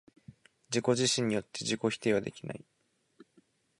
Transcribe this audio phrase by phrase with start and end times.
[0.71, 2.65] 自己自身によって自己否定はできない。